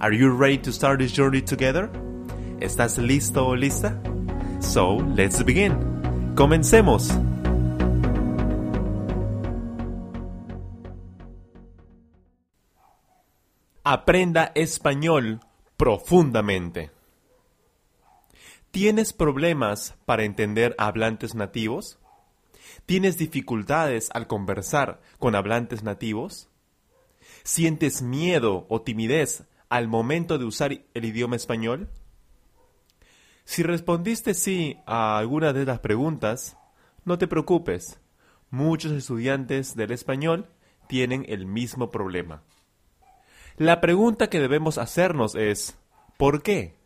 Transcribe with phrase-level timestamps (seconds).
[0.00, 1.90] Are you ready to start this journey together?
[2.60, 4.00] ¿Estás listo o lista?
[4.60, 5.74] So, let's begin.
[6.34, 7.10] Comencemos.
[13.84, 15.40] Aprenda español
[15.76, 16.90] profundamente.
[18.70, 21.98] ¿Tienes problemas para entender hablantes nativos?
[22.86, 26.48] ¿Tienes dificultades al conversar con hablantes nativos?
[27.42, 31.90] ¿Sientes miedo o timidez al momento de usar el idioma español?
[33.44, 36.56] Si respondiste sí a alguna de las preguntas,
[37.04, 37.98] no te preocupes.
[38.50, 40.48] Muchos estudiantes del español
[40.86, 42.44] tienen el mismo problema.
[43.56, 45.76] La pregunta que debemos hacernos es,
[46.16, 46.79] ¿por qué?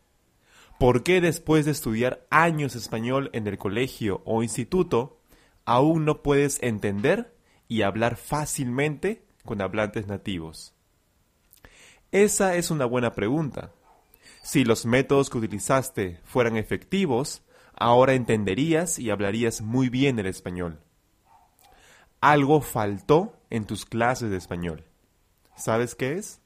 [0.84, 5.18] ¿Por qué después de estudiar años español en el colegio o instituto,
[5.64, 7.34] aún no puedes entender
[7.68, 10.74] y hablar fácilmente con hablantes nativos?
[12.12, 13.72] Esa es una buena pregunta.
[14.42, 17.42] Si los métodos que utilizaste fueran efectivos,
[17.74, 20.80] ahora entenderías y hablarías muy bien el español.
[22.20, 24.84] Algo faltó en tus clases de español.
[25.56, 26.42] ¿Sabes qué es?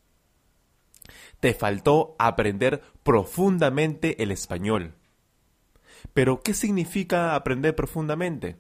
[1.41, 4.95] Te faltó aprender profundamente el español.
[6.15, 8.57] Pero, ¿qué significa aprender profundamente?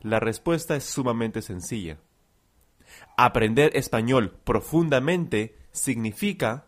[0.00, 1.98] La respuesta es sumamente sencilla.
[3.16, 6.66] Aprender español profundamente significa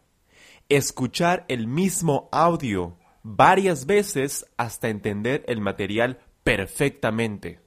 [0.69, 7.61] escuchar el mismo audio varias veces hasta entender el material perfectamente.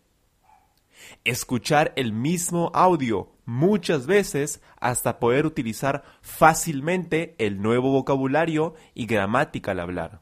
[1.24, 9.72] Escuchar el mismo audio muchas veces hasta poder utilizar fácilmente el nuevo vocabulario y gramática
[9.72, 10.22] al hablar.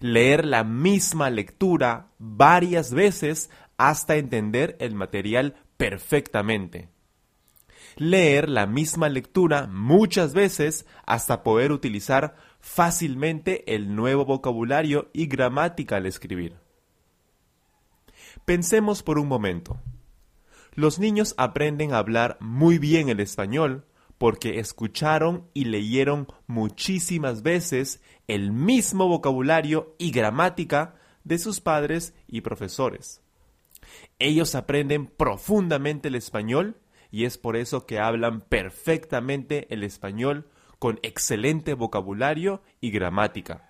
[0.00, 6.88] Leer la misma lectura varias veces hasta entender el material perfectamente.
[7.96, 15.96] Leer la misma lectura muchas veces hasta poder utilizar fácilmente el nuevo vocabulario y gramática
[15.96, 16.61] al escribir.
[18.44, 19.78] Pensemos por un momento.
[20.74, 23.86] Los niños aprenden a hablar muy bien el español
[24.18, 32.40] porque escucharon y leyeron muchísimas veces el mismo vocabulario y gramática de sus padres y
[32.40, 33.20] profesores.
[34.18, 36.80] Ellos aprenden profundamente el español
[37.12, 40.48] y es por eso que hablan perfectamente el español
[40.80, 43.68] con excelente vocabulario y gramática.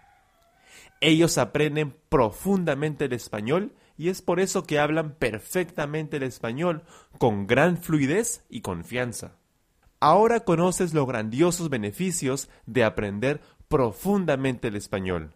[1.03, 6.83] Ellos aprenden profundamente el español y es por eso que hablan perfectamente el español
[7.19, 9.37] con gran fluidez y confianza.
[10.01, 15.35] Ahora conoces los grandiosos beneficios de aprender profundamente el español.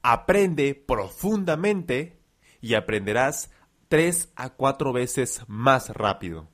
[0.00, 2.22] Aprende profundamente
[2.62, 3.50] y aprenderás
[3.88, 6.48] tres a cuatro veces más rápido.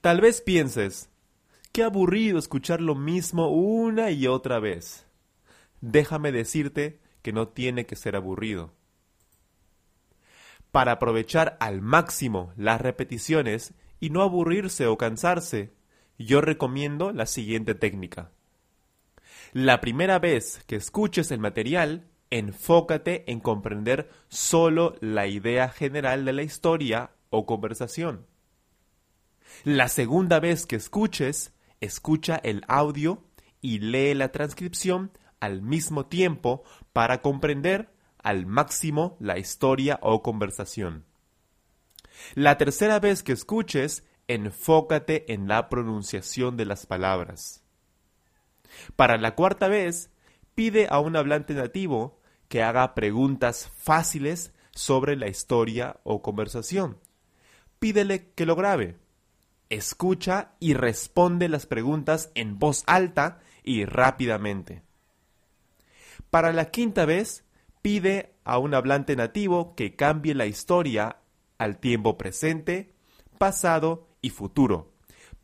[0.00, 1.08] Tal vez pienses,
[1.70, 5.06] qué aburrido escuchar lo mismo una y otra vez.
[5.80, 8.72] Déjame decirte que no tiene que ser aburrido.
[10.76, 15.72] Para aprovechar al máximo las repeticiones y no aburrirse o cansarse,
[16.18, 18.30] yo recomiendo la siguiente técnica.
[19.54, 26.34] La primera vez que escuches el material, enfócate en comprender solo la idea general de
[26.34, 28.26] la historia o conversación.
[29.64, 33.24] La segunda vez que escuches, escucha el audio
[33.62, 35.10] y lee la transcripción
[35.40, 37.95] al mismo tiempo para comprender
[38.26, 41.04] al máximo la historia o conversación.
[42.34, 47.62] La tercera vez que escuches, enfócate en la pronunciación de las palabras.
[48.96, 50.10] Para la cuarta vez,
[50.56, 56.98] pide a un hablante nativo que haga preguntas fáciles sobre la historia o conversación.
[57.78, 58.96] Pídele que lo grabe.
[59.70, 64.82] Escucha y responde las preguntas en voz alta y rápidamente.
[66.30, 67.45] Para la quinta vez,
[67.86, 71.20] pide a un hablante nativo que cambie la historia
[71.56, 72.96] al tiempo presente,
[73.38, 74.92] pasado y futuro.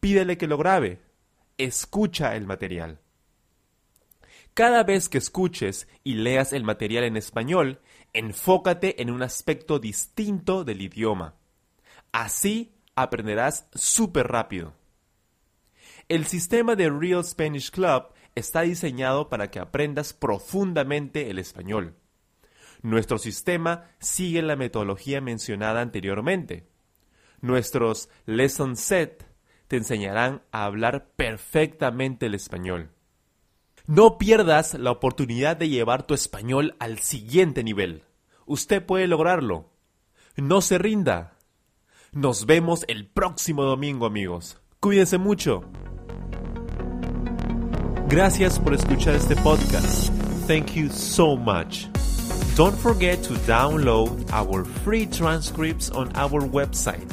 [0.00, 1.00] Pídele que lo grabe.
[1.56, 2.98] Escucha el material.
[4.54, 7.80] Cada vez que escuches y leas el material en español,
[8.12, 11.36] enfócate en un aspecto distinto del idioma.
[12.10, 14.74] Así aprenderás súper rápido.
[16.08, 22.01] El sistema de Real Spanish Club está diseñado para que aprendas profundamente el español.
[22.82, 26.66] Nuestro sistema sigue la metodología mencionada anteriormente.
[27.40, 29.26] Nuestros lesson set
[29.68, 32.90] te enseñarán a hablar perfectamente el español.
[33.86, 38.04] No pierdas la oportunidad de llevar tu español al siguiente nivel.
[38.46, 39.72] Usted puede lograrlo.
[40.36, 41.36] No se rinda.
[42.12, 44.60] Nos vemos el próximo domingo, amigos.
[44.80, 45.64] Cuídense mucho.
[48.08, 50.12] Gracias por escuchar este podcast.
[50.46, 51.91] Thank you so much.
[52.54, 57.10] Don't forget to download our free transcripts on our website,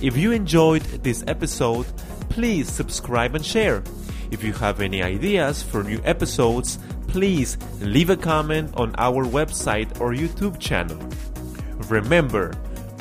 [0.00, 1.84] If you enjoyed this episode,
[2.28, 3.82] please subscribe and share.
[4.30, 6.78] If you have any ideas for new episodes,
[7.08, 10.96] please leave a comment on our website or YouTube channel.
[11.88, 12.52] Remember,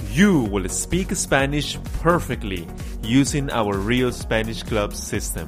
[0.09, 2.67] you will speak Spanish perfectly
[3.03, 5.47] using our Real Spanish Club system.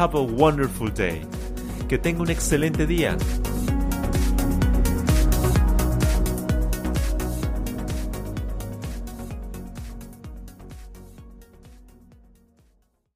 [0.00, 1.20] Have a wonderful day.
[1.86, 3.18] Que tenga un excelente día.